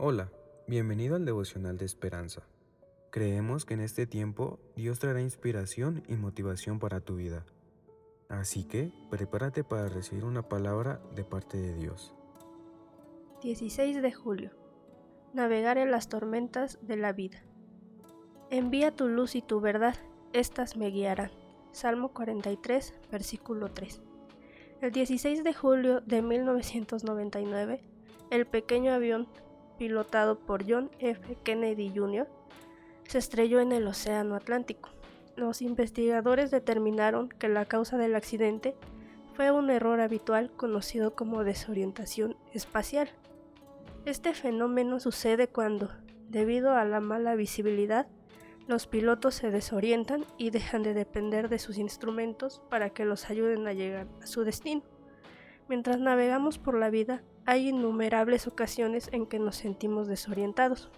Hola, 0.00 0.30
bienvenido 0.68 1.16
al 1.16 1.24
devocional 1.24 1.76
de 1.76 1.84
esperanza. 1.84 2.42
Creemos 3.10 3.64
que 3.64 3.74
en 3.74 3.80
este 3.80 4.06
tiempo 4.06 4.60
Dios 4.76 5.00
traerá 5.00 5.20
inspiración 5.20 6.04
y 6.06 6.14
motivación 6.14 6.78
para 6.78 7.00
tu 7.00 7.16
vida. 7.16 7.44
Así 8.28 8.62
que 8.62 8.92
prepárate 9.10 9.64
para 9.64 9.88
recibir 9.88 10.24
una 10.24 10.48
palabra 10.48 11.00
de 11.16 11.24
parte 11.24 11.58
de 11.58 11.74
Dios. 11.74 12.14
16 13.42 14.00
de 14.00 14.12
julio. 14.12 14.52
Navegar 15.34 15.78
en 15.78 15.90
las 15.90 16.08
tormentas 16.08 16.78
de 16.80 16.96
la 16.96 17.12
vida. 17.12 17.42
Envía 18.50 18.94
tu 18.94 19.08
luz 19.08 19.34
y 19.34 19.42
tu 19.42 19.60
verdad, 19.60 19.96
éstas 20.32 20.76
me 20.76 20.90
guiarán. 20.90 21.32
Salmo 21.72 22.12
43, 22.12 22.94
versículo 23.10 23.72
3. 23.72 24.00
El 24.80 24.92
16 24.92 25.42
de 25.42 25.54
julio 25.54 26.02
de 26.02 26.22
1999, 26.22 27.82
el 28.30 28.46
pequeño 28.46 28.92
avión 28.92 29.26
pilotado 29.78 30.38
por 30.38 30.68
John 30.68 30.90
F. 30.98 31.36
Kennedy 31.44 31.92
Jr., 31.94 32.28
se 33.04 33.18
estrelló 33.18 33.60
en 33.60 33.72
el 33.72 33.86
Océano 33.86 34.34
Atlántico. 34.34 34.90
Los 35.36 35.62
investigadores 35.62 36.50
determinaron 36.50 37.28
que 37.28 37.48
la 37.48 37.64
causa 37.64 37.96
del 37.96 38.16
accidente 38.16 38.74
fue 39.34 39.50
un 39.50 39.70
error 39.70 40.00
habitual 40.00 40.50
conocido 40.50 41.14
como 41.14 41.44
desorientación 41.44 42.36
espacial. 42.52 43.08
Este 44.04 44.34
fenómeno 44.34 45.00
sucede 45.00 45.48
cuando, 45.48 45.90
debido 46.28 46.74
a 46.74 46.84
la 46.84 47.00
mala 47.00 47.36
visibilidad, 47.36 48.08
los 48.66 48.86
pilotos 48.86 49.34
se 49.34 49.50
desorientan 49.50 50.26
y 50.36 50.50
dejan 50.50 50.82
de 50.82 50.92
depender 50.92 51.48
de 51.48 51.58
sus 51.58 51.78
instrumentos 51.78 52.60
para 52.68 52.90
que 52.90 53.06
los 53.06 53.30
ayuden 53.30 53.66
a 53.66 53.72
llegar 53.72 54.06
a 54.22 54.26
su 54.26 54.44
destino. 54.44 54.82
Mientras 55.68 56.00
navegamos 56.00 56.58
por 56.58 56.74
la 56.74 56.90
vida, 56.90 57.22
hay 57.48 57.70
innumerables 57.70 58.46
ocasiones 58.46 59.08
en 59.10 59.24
que 59.24 59.38
nos 59.38 59.56
sentimos 59.56 60.06
desorientados. 60.06 60.90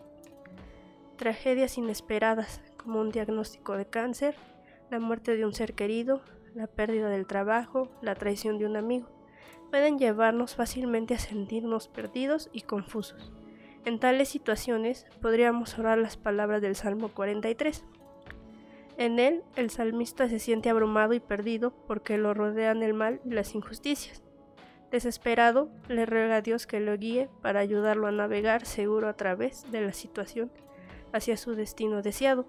Tragedias 1.16 1.78
inesperadas, 1.78 2.60
como 2.76 3.00
un 3.00 3.12
diagnóstico 3.12 3.76
de 3.76 3.86
cáncer, 3.86 4.34
la 4.90 4.98
muerte 4.98 5.36
de 5.36 5.46
un 5.46 5.54
ser 5.54 5.74
querido, 5.74 6.22
la 6.56 6.66
pérdida 6.66 7.08
del 7.08 7.28
trabajo, 7.28 7.88
la 8.02 8.16
traición 8.16 8.58
de 8.58 8.66
un 8.66 8.76
amigo, 8.76 9.06
pueden 9.70 9.96
llevarnos 9.96 10.56
fácilmente 10.56 11.14
a 11.14 11.20
sentirnos 11.20 11.86
perdidos 11.86 12.50
y 12.52 12.62
confusos. 12.62 13.32
En 13.84 14.00
tales 14.00 14.28
situaciones 14.28 15.06
podríamos 15.22 15.78
orar 15.78 15.98
las 15.98 16.16
palabras 16.16 16.60
del 16.62 16.74
Salmo 16.74 17.10
43. 17.10 17.84
En 18.96 19.20
él, 19.20 19.44
el 19.54 19.70
salmista 19.70 20.28
se 20.28 20.40
siente 20.40 20.68
abrumado 20.68 21.14
y 21.14 21.20
perdido 21.20 21.70
porque 21.86 22.18
lo 22.18 22.34
rodean 22.34 22.82
el 22.82 22.92
mal 22.92 23.20
y 23.24 23.30
las 23.30 23.54
injusticias. 23.54 24.24
Desesperado, 24.90 25.70
le 25.88 26.04
ruega 26.04 26.36
a 26.36 26.42
Dios 26.42 26.66
que 26.66 26.80
lo 26.80 26.96
guíe 26.96 27.28
para 27.42 27.60
ayudarlo 27.60 28.08
a 28.08 28.12
navegar 28.12 28.66
seguro 28.66 29.08
a 29.08 29.14
través 29.14 29.70
de 29.70 29.82
la 29.82 29.92
situación 29.92 30.50
hacia 31.12 31.36
su 31.36 31.54
destino 31.54 32.02
deseado, 32.02 32.46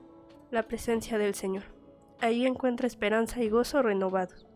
la 0.50 0.64
presencia 0.64 1.17
del 1.17 1.36
Señor. 1.36 1.64
Ahí 2.19 2.45
encuentra 2.45 2.88
esperanza 2.88 3.42
y 3.42 3.50
gozo 3.50 3.81
renovados. 3.81 4.47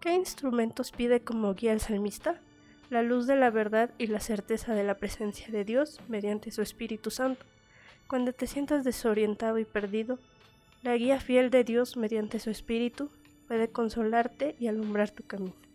¿Qué 0.00 0.14
instrumentos 0.14 0.92
pide 0.92 1.20
como 1.20 1.54
guía 1.54 1.72
el 1.72 1.80
salmista? 1.80 2.40
La 2.90 3.02
luz 3.02 3.26
de 3.26 3.36
la 3.36 3.50
verdad 3.50 3.90
y 3.98 4.06
la 4.06 4.20
certeza 4.20 4.74
de 4.74 4.84
la 4.84 4.94
presencia 4.94 5.48
de 5.48 5.64
Dios 5.64 6.00
mediante 6.08 6.50
su 6.50 6.62
Espíritu 6.62 7.10
Santo. 7.10 7.44
Cuando 8.06 8.32
te 8.32 8.46
sientas 8.46 8.84
desorientado 8.84 9.58
y 9.58 9.64
perdido, 9.64 10.18
la 10.82 10.96
guía 10.96 11.18
fiel 11.20 11.50
de 11.50 11.64
Dios 11.64 11.96
mediante 11.96 12.38
su 12.38 12.50
Espíritu 12.50 13.10
puede 13.48 13.68
consolarte 13.68 14.54
y 14.60 14.68
alumbrar 14.68 15.10
tu 15.10 15.24
camino. 15.24 15.65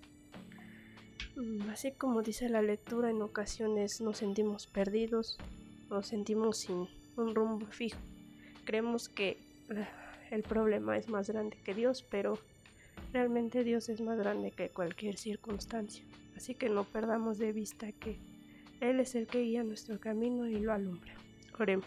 Mm, 1.36 1.70
así 1.70 1.92
como 1.92 2.22
dice 2.22 2.50
la 2.50 2.62
lectura, 2.62 3.10
en 3.10 3.22
ocasiones 3.22 4.02
nos 4.02 4.18
sentimos 4.18 4.68
perdidos, 4.68 5.38
nos 5.90 6.08
sentimos 6.08 6.60
sin 6.60 6.88
un 7.16 7.36
rumbo 7.36 7.66
fijo. 7.68 8.00
Creemos 8.66 9.10
que 9.10 9.38
eh, 9.70 9.88
el 10.32 10.44
problema 10.44 10.98
es 10.98 11.10
más 11.10 11.30
grande 11.30 11.58
que 11.64 11.74
Dios, 11.74 12.04
pero 12.10 12.38
realmente 13.14 13.64
Dios 13.64 13.90
es 13.90 14.02
más 14.02 14.18
grande 14.18 14.52
que 14.52 14.70
cualquier 14.70 15.18
circunstancia. 15.18 16.04
Así 16.36 16.56
que 16.56 16.70
no 16.70 16.84
perdamos 16.84 17.38
de 17.38 17.52
vista 17.52 17.92
que 17.92 18.18
Él 18.80 19.00
es 19.00 19.16
el 19.16 19.28
que 19.28 19.42
guía 19.42 19.64
nuestro 19.64 20.00
camino 20.00 20.48
y 20.48 20.60
lo 20.60 20.74
alumbra. 20.74 21.14
Oremos. 21.60 21.86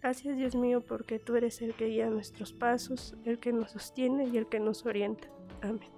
Gracias 0.00 0.36
Dios 0.36 0.54
mío 0.54 0.80
porque 0.80 1.18
tú 1.18 1.36
eres 1.36 1.60
el 1.60 1.74
que 1.74 1.86
guía 1.86 2.08
nuestros 2.08 2.52
pasos, 2.52 3.16
el 3.24 3.38
que 3.38 3.52
nos 3.52 3.72
sostiene 3.72 4.26
y 4.26 4.36
el 4.36 4.46
que 4.46 4.60
nos 4.60 4.86
orienta. 4.86 5.28
Amén. 5.60 5.97